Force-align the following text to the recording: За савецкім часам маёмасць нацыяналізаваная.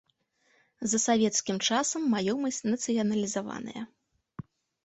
За 0.93 0.97
савецкім 1.07 1.57
часам 1.71 2.01
маёмасць 2.13 2.59
нацыяналізаваная. 2.71 3.81